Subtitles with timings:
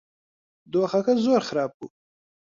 [0.71, 1.87] دۆخەکە زۆر خراپ بوو.